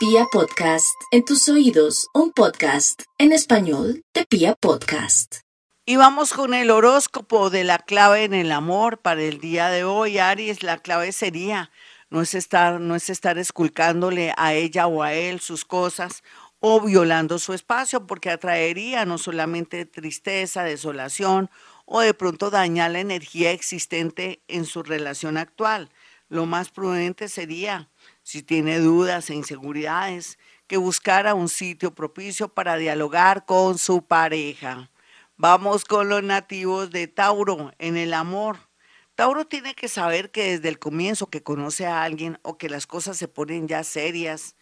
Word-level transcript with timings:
Pia 0.00 0.24
Podcast, 0.32 0.98
en 1.10 1.26
tus 1.26 1.46
oídos, 1.50 2.08
un 2.14 2.32
podcast 2.32 3.02
en 3.18 3.32
español 3.32 4.02
de 4.14 4.24
Pia 4.24 4.54
Podcast. 4.54 5.40
Y 5.84 5.96
vamos 5.96 6.32
con 6.32 6.54
el 6.54 6.70
horóscopo 6.70 7.50
de 7.50 7.64
la 7.64 7.78
clave 7.78 8.24
en 8.24 8.32
el 8.32 8.50
amor 8.50 9.02
para 9.02 9.20
el 9.20 9.40
día 9.40 9.68
de 9.68 9.84
hoy. 9.84 10.16
Aries, 10.16 10.62
la 10.62 10.78
clave 10.78 11.12
sería 11.12 11.70
no 12.08 12.22
es 12.22 12.34
estar, 12.34 12.80
no 12.80 12.96
es 12.96 13.10
estar 13.10 13.36
esculcándole 13.36 14.32
a 14.38 14.54
ella 14.54 14.86
o 14.86 15.02
a 15.02 15.12
él 15.12 15.38
sus 15.38 15.66
cosas 15.66 16.22
o 16.60 16.80
violando 16.80 17.38
su 17.38 17.52
espacio, 17.52 18.06
porque 18.06 18.30
atraería 18.30 19.04
no 19.04 19.18
solamente 19.18 19.84
tristeza, 19.84 20.64
desolación 20.64 21.50
o 21.84 22.00
de 22.00 22.14
pronto 22.14 22.48
dañar 22.48 22.92
la 22.92 23.00
energía 23.00 23.52
existente 23.52 24.40
en 24.48 24.64
su 24.64 24.82
relación 24.82 25.36
actual. 25.36 25.90
Lo 26.30 26.46
más 26.46 26.70
prudente 26.70 27.28
sería 27.28 27.90
si 28.30 28.44
tiene 28.44 28.78
dudas 28.78 29.28
e 29.28 29.34
inseguridades, 29.34 30.38
que 30.68 30.76
buscara 30.76 31.34
un 31.34 31.48
sitio 31.48 31.96
propicio 31.96 32.46
para 32.46 32.76
dialogar 32.76 33.44
con 33.44 33.76
su 33.76 34.06
pareja. 34.06 34.88
Vamos 35.36 35.84
con 35.84 36.08
los 36.08 36.22
nativos 36.22 36.92
de 36.92 37.08
Tauro 37.08 37.72
en 37.80 37.96
el 37.96 38.14
amor. 38.14 38.68
Tauro 39.16 39.48
tiene 39.48 39.74
que 39.74 39.88
saber 39.88 40.30
que 40.30 40.52
desde 40.52 40.68
el 40.68 40.78
comienzo 40.78 41.26
que 41.26 41.42
conoce 41.42 41.86
a 41.86 42.04
alguien 42.04 42.38
o 42.42 42.56
que 42.56 42.68
las 42.68 42.86
cosas 42.86 43.16
se 43.16 43.26
ponen 43.26 43.66
ya 43.66 43.82
serias, 43.82 44.54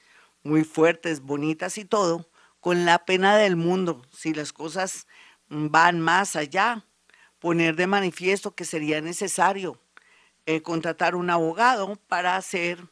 muy 0.43 0.65
fuertes, 0.65 1.21
bonitas 1.21 1.77
y 1.77 1.85
todo, 1.85 2.31
con 2.61 2.87
la 2.87 3.05
pena 3.05 3.37
del 3.37 3.57
mundo, 3.57 4.01
si 4.11 4.33
las 4.33 4.55
cosas 4.55 5.07
van 5.51 6.01
más 6.01 6.37
allá, 6.37 6.87
poner 7.39 7.77
de 7.77 7.87
manifiesto 7.87 8.55
que 8.55 8.65
sería 8.65 9.03
necesario 9.03 9.79
eh, 10.47 10.63
contratar 10.63 11.15
un 11.15 11.29
abogado 11.29 11.97
para 12.09 12.37
hacer 12.37 12.89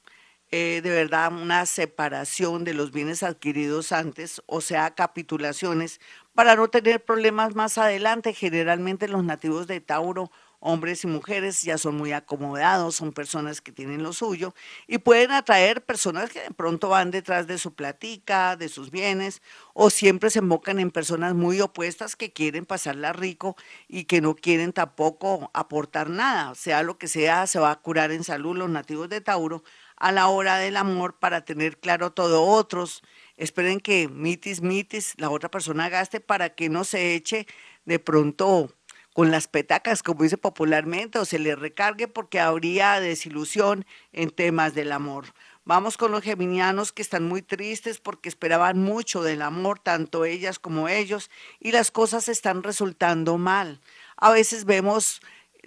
eh, 0.58 0.80
de 0.80 0.88
verdad 0.88 1.30
una 1.34 1.66
separación 1.66 2.64
de 2.64 2.72
los 2.72 2.90
bienes 2.90 3.22
adquiridos 3.22 3.92
antes, 3.92 4.40
o 4.46 4.62
sea, 4.62 4.94
capitulaciones, 4.94 6.00
para 6.34 6.56
no 6.56 6.68
tener 6.68 7.04
problemas 7.04 7.54
más 7.54 7.76
adelante. 7.76 8.32
Generalmente 8.32 9.06
los 9.06 9.22
nativos 9.22 9.66
de 9.66 9.82
Tauro, 9.82 10.30
hombres 10.58 11.04
y 11.04 11.08
mujeres, 11.08 11.60
ya 11.60 11.76
son 11.76 11.98
muy 11.98 12.12
acomodados, 12.12 12.96
son 12.96 13.12
personas 13.12 13.60
que 13.60 13.70
tienen 13.70 14.02
lo 14.02 14.14
suyo 14.14 14.54
y 14.86 14.96
pueden 14.96 15.30
atraer 15.30 15.84
personas 15.84 16.30
que 16.30 16.40
de 16.40 16.50
pronto 16.52 16.88
van 16.88 17.10
detrás 17.10 17.46
de 17.46 17.58
su 17.58 17.74
platica, 17.74 18.56
de 18.56 18.70
sus 18.70 18.90
bienes, 18.90 19.42
o 19.74 19.90
siempre 19.90 20.30
se 20.30 20.38
enfocan 20.38 20.78
en 20.80 20.90
personas 20.90 21.34
muy 21.34 21.60
opuestas 21.60 22.16
que 22.16 22.32
quieren 22.32 22.64
pasarla 22.64 23.12
rico 23.12 23.56
y 23.88 24.04
que 24.04 24.22
no 24.22 24.34
quieren 24.34 24.72
tampoco 24.72 25.50
aportar 25.52 26.08
nada, 26.08 26.54
sea 26.54 26.82
lo 26.82 26.96
que 26.96 27.08
sea, 27.08 27.46
se 27.46 27.58
va 27.58 27.70
a 27.72 27.80
curar 27.80 28.10
en 28.10 28.24
salud 28.24 28.56
los 28.56 28.70
nativos 28.70 29.10
de 29.10 29.20
Tauro 29.20 29.62
a 29.96 30.12
la 30.12 30.28
hora 30.28 30.58
del 30.58 30.76
amor 30.76 31.18
para 31.18 31.44
tener 31.44 31.78
claro 31.78 32.12
todo 32.12 32.42
otros. 32.44 33.02
Esperen 33.36 33.80
que 33.80 34.08
mitis, 34.08 34.62
mitis, 34.62 35.14
la 35.18 35.30
otra 35.30 35.50
persona 35.50 35.88
gaste 35.88 36.20
para 36.20 36.54
que 36.54 36.68
no 36.68 36.84
se 36.84 37.14
eche 37.14 37.46
de 37.84 37.98
pronto 37.98 38.70
con 39.12 39.30
las 39.30 39.48
petacas, 39.48 40.02
como 40.02 40.24
dice 40.24 40.36
popularmente, 40.36 41.18
o 41.18 41.24
se 41.24 41.38
le 41.38 41.56
recargue 41.56 42.06
porque 42.06 42.38
habría 42.38 43.00
desilusión 43.00 43.86
en 44.12 44.30
temas 44.30 44.74
del 44.74 44.92
amor. 44.92 45.32
Vamos 45.64 45.96
con 45.96 46.12
los 46.12 46.22
geminianos 46.22 46.92
que 46.92 47.02
están 47.02 47.26
muy 47.26 47.42
tristes 47.42 47.98
porque 47.98 48.28
esperaban 48.28 48.78
mucho 48.78 49.22
del 49.22 49.42
amor, 49.42 49.78
tanto 49.78 50.24
ellas 50.24 50.58
como 50.58 50.88
ellos, 50.88 51.30
y 51.58 51.72
las 51.72 51.90
cosas 51.90 52.28
están 52.28 52.62
resultando 52.62 53.38
mal. 53.38 53.80
A 54.16 54.30
veces 54.30 54.64
vemos 54.66 55.22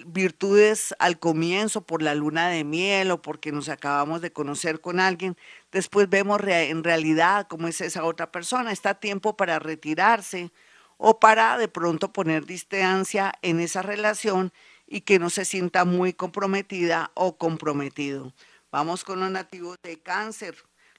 virtudes 0.05 0.95
al 0.99 1.19
comienzo 1.19 1.81
por 1.81 2.01
la 2.01 2.15
luna 2.15 2.49
de 2.49 2.63
miel 2.63 3.11
o 3.11 3.21
porque 3.21 3.51
nos 3.51 3.69
acabamos 3.69 4.21
de 4.21 4.31
conocer 4.31 4.81
con 4.81 4.99
alguien, 4.99 5.37
después 5.71 6.09
vemos 6.09 6.41
en 6.43 6.83
realidad 6.83 7.47
cómo 7.49 7.67
es 7.67 7.81
esa 7.81 8.03
otra 8.03 8.31
persona. 8.31 8.71
Está 8.71 8.95
tiempo 8.95 9.37
para 9.37 9.59
retirarse 9.59 10.51
o 10.97 11.19
para 11.19 11.57
de 11.57 11.67
pronto 11.67 12.13
poner 12.13 12.45
distancia 12.45 13.33
en 13.41 13.59
esa 13.59 13.81
relación 13.81 14.51
y 14.85 15.01
que 15.01 15.19
no 15.19 15.29
se 15.29 15.45
sienta 15.45 15.85
muy 15.85 16.13
comprometida 16.13 17.11
o 17.13 17.37
comprometido. 17.37 18.33
Vamos 18.71 19.03
con 19.03 19.19
los 19.19 19.31
nativos 19.31 19.77
de 19.83 19.99
cáncer. 20.01 20.55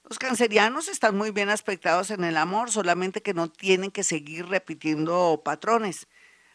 Los 0.09 0.19
cancerianos 0.19 0.89
están 0.89 1.17
muy 1.17 1.31
bien 1.31 1.51
aspectados 1.51 2.11
en 2.11 2.25
el 2.25 2.37
amor, 2.37 2.71
solamente 2.71 3.21
que 3.21 3.35
no 3.35 3.49
tienen 3.49 3.91
que 3.91 4.03
seguir 4.03 4.47
repitiendo 4.47 5.43
patrones 5.45 6.09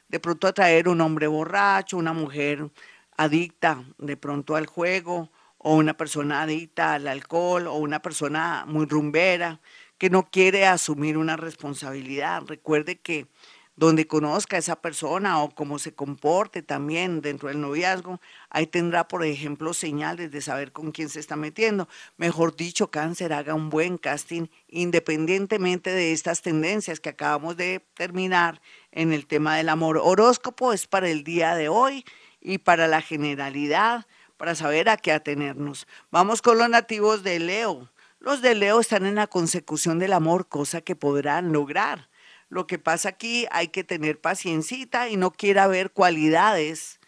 de 0.08 0.20
pronto 0.20 0.48
atraer 0.48 0.88
un 0.88 1.02
hombre 1.02 1.28
borracho, 1.28 1.98
una 1.98 2.14
mujer 2.14 2.70
adicta 3.18 3.84
de 3.98 4.18
pronto 4.18 4.56
al 4.56 4.68
juego, 4.68 5.32
o 5.58 5.76
una 5.76 5.96
persona 5.98 6.44
adicta 6.44 6.94
al 6.94 7.08
alcohol, 7.08 7.68
o 7.68 7.76
una 7.76 8.02
persona 8.02 8.66
muy 8.68 8.86
rumbera 8.86 9.62
que 9.98 10.10
no 10.10 10.30
quiere 10.30 10.68
asumir 10.68 11.18
una 11.18 11.38
responsabilidad. 11.38 12.44
Recuerde 12.46 13.00
que 13.00 13.28
donde 13.76 14.08
conozca 14.08 14.56
a 14.56 14.60
esa 14.60 14.78
persona 14.78 15.42
o 15.42 15.50
cómo 15.54 15.80
se 15.80 15.94
comporte 15.94 16.62
también 16.62 17.22
dentro 17.22 17.50
del 17.50 17.60
noviazgo, 17.60 18.22
ahí 18.50 18.68
tendrá, 18.68 19.08
por 19.08 19.26
ejemplo, 19.26 19.74
señales 19.74 20.32
de 20.32 20.42
saber 20.42 20.72
con 20.72 20.92
quién 20.92 21.10
se 21.10 21.20
está 21.20 21.36
metiendo. 21.36 21.90
Mejor 22.18 22.56
dicho, 22.56 22.90
cáncer, 22.90 23.34
haga 23.34 23.54
un 23.54 23.70
buen 23.70 23.98
casting 23.98 24.48
independientemente 24.70 25.90
de 25.90 26.14
estas 26.14 26.42
tendencias 26.42 27.00
que 27.00 27.10
acabamos 27.10 27.58
de 27.58 27.84
terminar 27.96 28.62
en 28.92 29.12
el 29.12 29.26
tema 29.26 29.58
del 29.58 29.70
amor. 29.70 29.98
Horóscopo 29.98 30.72
es 30.72 30.88
para 30.88 31.10
el 31.10 31.24
día 31.24 31.56
de 31.56 31.68
hoy 31.68 32.06
y 32.40 32.60
para 32.60 32.88
la 32.88 33.02
generalidad, 33.02 34.06
para 34.38 34.56
saber 34.56 34.88
a 34.88 34.98
qué 34.98 35.12
atenernos. 35.12 35.88
Vamos 36.12 36.42
con 36.42 36.58
los 36.58 36.70
nativos 36.70 37.24
de 37.24 37.40
Leo. 37.40 37.90
Los 38.20 38.42
de 38.42 38.56
Leo 38.56 38.80
están 38.80 39.06
en 39.06 39.16
la 39.16 39.28
consecución 39.28 40.00
del 40.00 40.14
amor, 40.14 40.48
cosa 40.48 40.82
que 40.82 40.96
podrán 40.96 41.52
lograr. 41.52 42.08
Lo 42.50 42.68
que 42.68 42.78
pasa 42.78 43.10
aquí 43.10 43.48
hay 43.52 43.70
que 43.70 43.84
tener 43.84 44.20
paciencia 44.22 45.10
y 45.10 45.18
no 45.18 45.32
quiera 45.32 45.68
ver 45.68 45.92
cualidades 45.92 47.00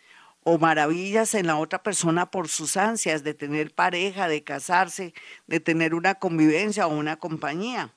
o 0.43 0.57
maravillas 0.57 1.33
en 1.35 1.47
la 1.47 1.57
otra 1.57 1.83
persona 1.83 2.31
por 2.31 2.47
sus 2.47 2.77
ansias 2.77 3.23
de 3.23 3.33
tener 3.33 3.75
pareja, 3.75 4.27
de 4.27 4.43
casarse, 4.43 5.13
de 5.45 5.59
tener 5.59 5.93
una 5.93 6.15
convivencia 6.15 6.87
o 6.87 6.95
una 6.95 7.17
compañía. 7.17 7.93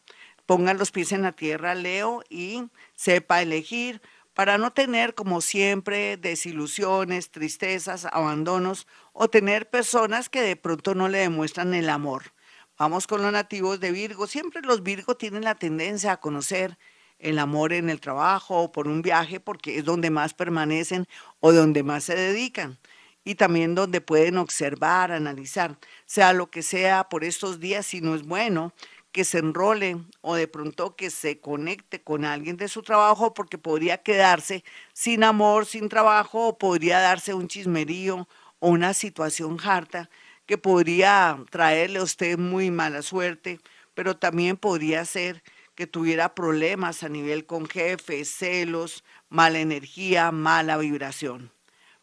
Pongan 0.46 0.78
los 0.78 0.90
pies 0.90 1.12
en 1.12 1.22
la 1.22 1.32
tierra, 1.32 1.76
Leo, 1.76 2.24
y 2.28 2.64
sepa 2.94 3.40
elegir 3.40 4.02
para 4.34 4.58
no 4.58 4.72
tener, 4.72 5.14
como 5.14 5.40
siempre, 5.40 6.16
desilusiones, 6.16 7.30
tristezas, 7.30 8.06
abandonos 8.06 8.86
o 9.12 9.30
tener 9.30 9.70
personas 9.70 10.28
que 10.28 10.42
de 10.42 10.56
pronto 10.56 10.94
no 10.94 11.08
le 11.08 11.18
demuestran 11.18 11.72
el 11.74 11.88
amor. 11.88 12.32
Vamos 12.76 13.06
con 13.06 13.22
los 13.22 13.32
nativos 13.32 13.78
de 13.78 13.92
Virgo. 13.92 14.26
Siempre 14.26 14.62
los 14.62 14.82
Virgo 14.82 15.16
tienen 15.16 15.44
la 15.44 15.54
tendencia 15.54 16.12
a 16.12 16.20
conocer 16.20 16.78
el 17.20 17.38
amor 17.38 17.72
en 17.72 17.90
el 17.90 18.00
trabajo 18.00 18.58
o 18.58 18.72
por 18.72 18.88
un 18.88 19.02
viaje 19.02 19.40
porque 19.40 19.78
es 19.78 19.84
donde 19.84 20.10
más 20.10 20.34
permanecen 20.34 21.06
o 21.40 21.52
donde 21.52 21.82
más 21.82 22.04
se 22.04 22.14
dedican 22.16 22.78
y 23.24 23.34
también 23.34 23.74
donde 23.74 24.00
pueden 24.00 24.38
observar, 24.38 25.12
analizar, 25.12 25.78
sea 26.06 26.32
lo 26.32 26.50
que 26.50 26.62
sea 26.62 27.08
por 27.08 27.24
estos 27.24 27.60
días, 27.60 27.86
si 27.86 28.00
no 28.00 28.14
es 28.14 28.24
bueno 28.24 28.72
que 29.12 29.24
se 29.24 29.38
enrole 29.38 29.98
o 30.20 30.34
de 30.36 30.48
pronto 30.48 30.96
que 30.96 31.10
se 31.10 31.40
conecte 31.40 32.02
con 32.02 32.24
alguien 32.24 32.56
de 32.56 32.68
su 32.68 32.82
trabajo 32.82 33.34
porque 33.34 33.58
podría 33.58 33.98
quedarse 33.98 34.64
sin 34.92 35.24
amor, 35.24 35.66
sin 35.66 35.88
trabajo 35.88 36.48
o 36.48 36.58
podría 36.58 37.00
darse 37.00 37.34
un 37.34 37.48
chismerío 37.48 38.28
o 38.60 38.68
una 38.68 38.94
situación 38.94 39.58
harta 39.62 40.08
que 40.46 40.58
podría 40.58 41.38
traerle 41.50 41.98
a 41.98 42.02
usted 42.02 42.38
muy 42.38 42.70
mala 42.70 43.02
suerte, 43.02 43.60
pero 43.94 44.16
también 44.16 44.56
podría 44.56 45.04
ser 45.04 45.42
que 45.80 45.86
tuviera 45.86 46.34
problemas 46.34 47.02
a 47.04 47.08
nivel 47.08 47.46
con 47.46 47.66
jefes, 47.66 48.28
celos, 48.28 49.02
mala 49.30 49.60
energía, 49.60 50.30
mala 50.30 50.76
vibración. 50.76 51.52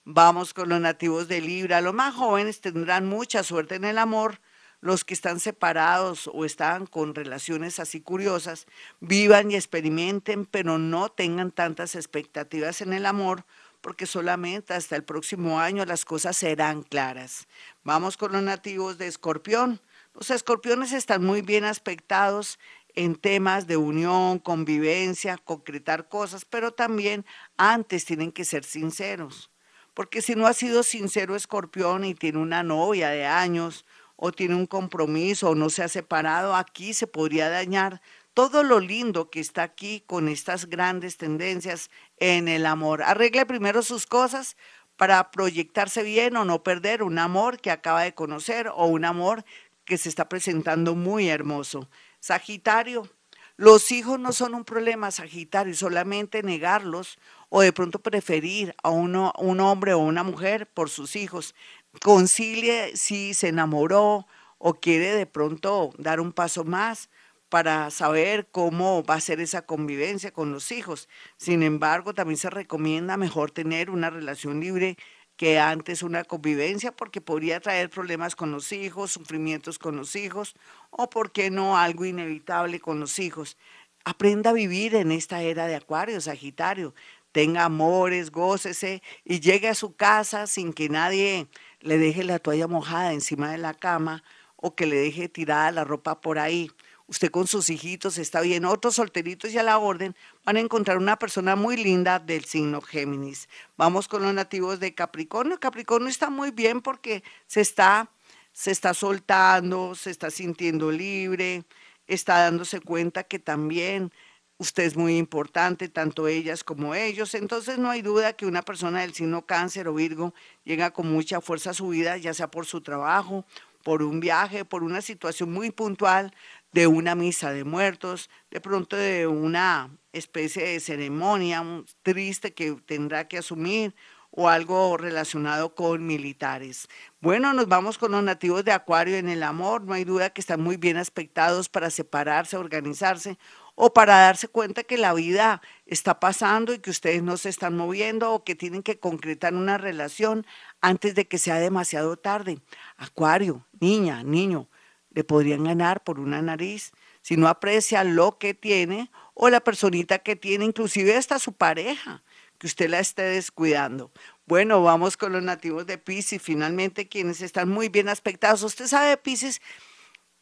Vamos 0.04 0.56
con 0.56 0.70
los 0.70 0.82
nativos 0.82 1.28
de 1.28 1.42
Libra. 1.42 1.80
Los 1.82 1.94
más 1.94 2.16
jóvenes 2.16 2.60
tendrán 2.60 3.06
mucha 3.06 3.44
suerte 3.44 3.76
en 3.76 3.86
el 3.86 4.00
amor. 4.00 4.42
Los 4.82 5.06
que 5.06 5.14
están 5.14 5.40
separados 5.40 6.28
o 6.34 6.44
están 6.44 6.88
con 6.88 7.14
relaciones 7.14 7.79
así 7.79 8.02
curiosas, 8.02 8.66
vivan 9.00 9.52
y 9.52 9.56
experimenten, 9.56 10.47
pero 10.47 10.80
no 10.80 11.09
tengan 11.09 11.52
tantas 11.52 11.94
expectativas 11.94 12.82
en 12.82 12.94
el 12.94 13.06
amor, 13.06 13.46
porque 13.82 14.08
solamente 14.08 14.73
hasta 14.73 14.96
el 14.96 15.03
próximo 15.03 15.59
año 15.59 15.85
las 15.85 16.03
cosas 16.03 16.35
serán 16.35 16.82
claras. 16.82 17.47
Vamos 17.84 18.18
con 18.18 18.32
los 18.32 18.41
nativos 18.41 18.97
de 18.97 19.06
Escorpión. 19.06 19.80
Los 20.16 20.32
escorpiones 20.32 20.94
están 20.94 21.23
muy 21.23 21.44
bien 21.44 21.64
aspectados 21.64 22.58
en 22.97 23.16
temas 23.16 23.67
de 23.67 23.78
unión, 23.78 24.40
convivencia, 24.40 25.38
concretar 25.38 26.09
cosas, 26.09 26.46
pero 26.46 26.72
también 26.72 27.28
antes 27.55 28.05
tienen 28.05 28.32
que 28.32 28.44
ser 28.44 28.64
sinceros. 28.64 29.52
Porque 29.94 30.23
si 30.23 30.34
no 30.34 30.47
ha 30.47 30.53
sido 30.53 30.82
sincero 30.82 31.35
escorpión 31.35 32.03
y 32.05 32.16
tiene 32.16 32.40
una 32.40 32.64
novia 32.64 33.09
de 33.09 33.28
años 33.28 33.85
o 34.16 34.32
tiene 34.32 34.55
un 34.55 34.66
compromiso 34.66 35.52
o 35.52 35.55
no 35.55 35.70
se 35.70 35.84
ha 35.84 35.90
separado, 35.90 36.55
aquí 36.55 36.96
se 36.96 37.05
podría 37.05 37.49
dañar 37.49 38.02
todo 38.34 38.64
lo 38.64 38.79
lindo 38.79 39.29
que 39.29 39.41
está 39.41 39.61
aquí 39.61 40.03
con 40.08 40.28
estas 40.28 40.66
grandes 40.66 41.17
tendencias 41.17 41.91
en 42.17 42.47
el 42.47 42.66
amor. 42.66 43.03
Arregle 43.03 43.46
primero 43.46 43.84
sus 43.84 44.08
cosas 44.08 44.58
para 44.96 45.29
proyectarse 45.29 46.02
bien 46.02 46.35
o 46.35 46.46
no 46.46 46.64
perder 46.64 47.03
un 47.03 47.20
amor 47.20 47.59
que 47.59 47.70
acaba 47.70 48.02
de 48.02 48.16
conocer 48.16 48.70
o 48.70 48.88
un 48.88 49.05
amor 49.05 49.46
que 49.85 49.99
se 49.99 50.09
está 50.09 50.28
presentando 50.28 50.96
muy 50.96 51.29
hermoso. 51.29 51.88
Sagitario, 52.19 53.09
los 53.58 53.91
hijos 53.91 54.19
no 54.19 54.34
son 54.34 54.53
un 54.53 54.66
problema, 54.66 55.09
Sagitario, 55.09 55.73
solamente 55.73 56.43
negarlos 56.43 57.17
o 57.49 57.61
de 57.61 57.73
pronto 57.73 57.99
preferir 57.99 58.75
a 58.84 58.90
uno, 58.90 59.34
un 59.40 59.59
hombre 59.59 59.93
o 59.93 59.99
una 59.99 60.23
mujer 60.23 60.67
por 60.67 60.90
sus 60.90 61.16
hijos. 61.16 61.55
Concilie 62.03 62.96
si 62.96 63.34
se 63.34 63.47
enamoró 63.47 64.28
o 64.59 64.75
quiere 64.75 65.14
de 65.14 65.25
pronto 65.25 65.91
dar 65.97 66.19
un 66.19 66.34
paso 66.34 66.64
más 66.66 67.09
para 67.49 67.90
saber 67.91 68.47
cómo 68.52 69.03
va 69.03 69.16
a 69.16 69.22
ser 69.22 69.40
esa 69.40 69.66
convivencia 69.66 70.31
con 70.31 70.52
los 70.52 70.72
hijos. 70.72 71.08
Sin 71.37 71.63
embargo, 71.63 72.13
también 72.13 72.37
se 72.37 72.49
recomienda 72.49 73.17
mejor 73.17 73.52
tener 73.52 73.90
una 73.90 74.09
relación 74.09 74.59
libre 74.59 74.97
que 75.37 75.59
antes 75.59 76.01
una 76.01 76.23
convivencia 76.23 76.91
porque 76.91 77.22
podría 77.22 77.59
traer 77.59 77.89
problemas 77.89 78.35
con 78.35 78.51
los 78.51 78.72
hijos, 78.72 79.11
sufrimientos 79.11 79.78
con 79.79 79.95
los 79.95 80.16
hijos 80.16 80.55
o, 80.89 81.09
por 81.09 81.31
qué 81.31 81.51
no, 81.51 81.78
algo 81.78 82.05
inevitable 82.05 82.79
con 82.79 82.99
los 82.99 83.19
hijos. 83.19 83.55
Aprenda 84.03 84.49
a 84.49 84.53
vivir 84.53 84.95
en 84.95 85.11
esta 85.11 85.41
era 85.43 85.67
de 85.67 85.75
Acuario, 85.75 86.19
Sagitario. 86.19 86.93
Tenga 87.31 87.66
amores, 87.66 88.31
gócese 88.31 89.03
y 89.23 89.39
llegue 89.39 89.67
a 89.67 89.75
su 89.75 89.95
casa 89.95 90.47
sin 90.47 90.73
que 90.73 90.89
nadie 90.89 91.47
le 91.81 91.99
deje 91.99 92.23
la 92.23 92.39
toalla 92.39 92.67
mojada 92.67 93.13
encima 93.13 93.51
de 93.51 93.59
la 93.59 93.75
cama 93.75 94.23
o 94.55 94.73
que 94.73 94.87
le 94.87 94.95
deje 94.95 95.29
tirada 95.29 95.72
la 95.72 95.84
ropa 95.84 96.19
por 96.19 96.39
ahí 96.39 96.72
usted 97.08 97.32
con 97.32 97.48
sus 97.48 97.70
hijitos 97.70 98.18
está 98.18 98.42
bien, 98.42 98.66
otros 98.66 98.96
solteritos 98.96 99.52
y 99.54 99.58
a 99.58 99.64
la 99.64 99.78
orden, 99.78 100.16
van 100.44 100.58
a 100.58 100.59
encontrar 100.59 100.98
una 100.98 101.18
persona 101.18 101.56
muy 101.56 101.78
linda 101.78 102.20
del 102.20 102.46
signo 102.46 102.82
Géminis. 102.82 103.48
Vamos 103.78 104.08
con 104.08 104.24
los 104.24 104.34
nativos 104.34 104.80
de 104.80 104.94
Capricornio. 104.94 105.59
Capricornio 105.59 106.09
está 106.09 106.30
muy 106.30 106.52
bien 106.52 106.82
porque 106.82 107.24
se 107.48 107.62
está, 107.62 108.09
se 108.52 108.72
está 108.72 108.94
soltando, 108.94 109.96
se 109.96 110.12
está 110.12 110.30
sintiendo 110.30 110.92
libre, 110.92 111.64
está 112.08 112.40
dándose 112.44 112.82
cuenta 112.82 113.24
que 113.24 113.40
también 113.40 114.12
usted 114.59 114.84
es 114.84 114.98
muy 114.98 115.18
importante, 115.18 115.88
tanto 115.88 116.28
ellas 116.28 116.64
como 116.64 116.94
ellos. 116.96 117.36
Entonces 117.36 117.78
no 117.78 117.90
hay 117.90 118.02
duda 118.02 118.34
que 118.34 118.46
una 118.46 118.64
persona 118.64 119.02
del 119.02 119.14
signo 119.14 119.46
cáncer 119.46 119.88
o 119.88 119.94
virgo 119.94 120.34
llega 120.66 120.92
con 120.92 121.09
mucha 121.12 121.42
fuerza 121.42 121.70
a 121.70 121.74
su 121.74 121.90
vida, 121.90 122.18
ya 122.18 122.34
sea 122.34 122.50
por 122.50 122.66
su 122.66 122.82
trabajo, 122.82 123.46
por 123.84 124.04
un 124.04 124.20
viaje, 124.20 124.66
por 124.66 124.84
una 124.84 125.02
situación 125.02 125.54
muy 125.54 125.72
puntual, 125.72 126.34
de 126.72 126.87
una 126.87 127.16
misa 127.16 127.52
de 127.52 127.64
muertos, 127.64 128.29
de 128.52 128.61
pronto 128.61 128.96
de 128.96 129.28
una 129.28 129.90
especie 130.11 130.64
de 130.64 130.79
ceremonia 130.79 131.64
triste 132.03 132.53
que 132.53 132.73
tendrá 132.85 133.28
que 133.28 133.37
asumir 133.37 133.96
o 134.31 134.49
algo 134.49 134.97
relacionado 134.97 135.73
con 135.73 136.05
militares. 136.05 136.87
Bueno, 137.22 137.53
nos 137.53 137.67
vamos 137.67 137.97
con 137.97 138.11
los 138.11 138.23
nativos 138.23 138.64
de 138.64 138.72
Acuario 138.72 139.17
en 139.17 139.29
el 139.29 139.41
amor. 139.41 139.84
No 139.84 139.93
hay 139.93 140.03
duda 140.03 140.29
que 140.29 140.41
están 140.41 140.61
muy 140.61 140.78
bien 140.78 140.97
aspectados 140.97 141.69
para 141.69 141.90
separarse, 141.90 142.58
organizarse 142.58 143.37
o 143.73 143.93
para 143.93 144.17
darse 144.17 144.47
cuenta 144.47 144.84
que 144.84 144.97
la 144.97 145.13
vida 145.13 145.61
está 145.85 146.20
pasando 146.20 146.73
y 146.73 146.79
que 146.79 146.90
ustedes 146.90 147.23
no 147.23 147.37
se 147.37 147.49
están 147.49 147.78
moviendo 147.78 148.34
o 148.34 148.43
que 148.43 148.55
tienen 148.55 148.84
que 148.84 148.99
concretar 148.99 149.53
una 149.53 149.78
relación 149.78 150.46
antes 150.81 151.16
de 151.16 151.28
que 151.28 151.37
sea 151.37 151.55
demasiado 151.55 152.17
tarde. 152.17 152.59
Acuario, 152.97 153.66
niña, 153.79 154.23
niño, 154.23 154.67
le 155.12 155.24
podrían 155.24 155.64
ganar 155.64 156.04
por 156.04 156.20
una 156.20 156.42
nariz 156.42 156.92
si 157.22 157.36
no 157.36 157.48
aprecia 157.48 158.04
lo 158.04 158.38
que 158.38 158.54
tiene 158.54 159.12
o 159.34 159.50
la 159.50 159.59
personita 159.59 160.20
que 160.20 160.36
tiene, 160.36 160.66
inclusive 160.66 161.16
hasta 161.16 161.40
su 161.40 161.54
pareja, 161.54 162.24
que 162.58 162.68
usted 162.68 162.90
la 162.90 163.00
esté 163.00 163.24
descuidando. 163.24 164.12
Bueno, 164.46 164.82
vamos 164.82 165.18
con 165.18 165.34
los 165.34 165.44
nativos 165.44 165.86
de 165.86 165.98
Pisces, 165.98 166.42
finalmente 166.42 167.09
quienes 167.09 167.42
están 167.42 167.68
muy 167.68 167.90
bien 167.90 168.08
aspectados. 168.08 168.64
Usted 168.64 168.88
sabe, 168.88 169.18
Pisces, 169.18 169.62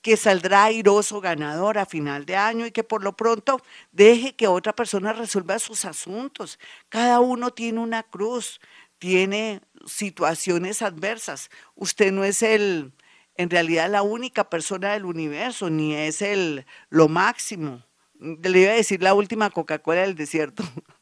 que 0.05 0.15
saldrá 0.15 0.65
airoso 0.65 1.19
ganador 1.19 1.79
a 1.79 1.87
final 1.87 2.27
de 2.27 2.35
año 2.35 2.67
y 2.67 2.71
que 2.71 2.83
por 2.83 3.03
lo 3.03 3.17
pronto 3.17 3.59
deje 3.91 4.35
que 4.35 4.45
otra 4.45 4.71
persona 4.71 5.11
resuelva 5.11 5.57
sus 5.57 5.83
asuntos. 5.85 6.59
Cada 6.89 7.19
uno 7.19 7.49
tiene 7.49 7.79
una 7.79 8.03
cruz, 8.03 8.61
tiene 8.99 9.61
situaciones 9.87 10.83
adversas. 10.83 11.49
Usted 11.73 12.11
no 12.11 12.23
es 12.23 12.43
el 12.43 12.93
en 13.37 13.49
realidad 13.49 13.89
la 13.89 14.01
única 14.01 14.49
persona 14.49 14.93
del 14.93 15.05
universo, 15.05 15.69
ni 15.69 15.93
es 15.93 16.21
el 16.21 16.65
lo 16.89 17.07
máximo. 17.07 17.83
Le 18.19 18.59
iba 18.59 18.71
a 18.71 18.75
decir 18.75 19.03
la 19.03 19.13
última 19.13 19.49
Coca-Cola 19.49 20.01
del 20.01 20.15
desierto. 20.15 20.63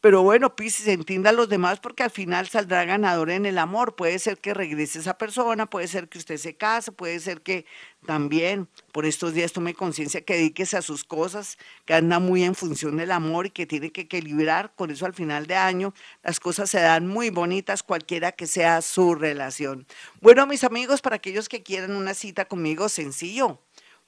Pero 0.00 0.22
bueno, 0.22 0.56
Pisces, 0.56 0.88
entienda 0.88 1.30
a 1.30 1.32
los 1.32 1.48
demás 1.48 1.78
porque 1.80 2.02
al 2.02 2.10
final 2.10 2.48
saldrá 2.48 2.84
ganador 2.84 3.30
en 3.30 3.46
el 3.46 3.58
amor. 3.58 3.94
Puede 3.94 4.18
ser 4.18 4.38
que 4.38 4.52
regrese 4.52 4.98
esa 4.98 5.16
persona, 5.16 5.70
puede 5.70 5.88
ser 5.88 6.08
que 6.08 6.18
usted 6.18 6.36
se 6.36 6.56
case, 6.56 6.92
puede 6.92 7.20
ser 7.20 7.42
que 7.42 7.64
también 8.04 8.68
por 8.92 9.06
estos 9.06 9.32
días 9.32 9.52
tome 9.52 9.74
conciencia 9.74 10.24
que 10.24 10.34
dediques 10.34 10.74
a 10.74 10.82
sus 10.82 11.04
cosas, 11.04 11.56
que 11.86 11.94
anda 11.94 12.18
muy 12.18 12.44
en 12.44 12.54
función 12.54 12.96
del 12.96 13.12
amor 13.12 13.46
y 13.46 13.50
que 13.50 13.66
tiene 13.66 13.92
que 13.92 14.02
equilibrar. 14.02 14.74
Con 14.74 14.90
eso 14.90 15.06
al 15.06 15.14
final 15.14 15.46
de 15.46 15.54
año 15.54 15.94
las 16.22 16.40
cosas 16.40 16.68
se 16.68 16.80
dan 16.80 17.06
muy 17.06 17.30
bonitas, 17.30 17.82
cualquiera 17.82 18.32
que 18.32 18.46
sea 18.46 18.82
su 18.82 19.14
relación. 19.14 19.86
Bueno, 20.20 20.46
mis 20.46 20.64
amigos, 20.64 21.00
para 21.00 21.16
aquellos 21.16 21.48
que 21.48 21.62
quieran 21.62 21.96
una 21.96 22.14
cita 22.14 22.46
conmigo, 22.46 22.88
sencillo. 22.88 23.60